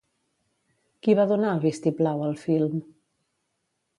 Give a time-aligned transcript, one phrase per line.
[1.07, 2.83] Qui va donar el vistiplau al film?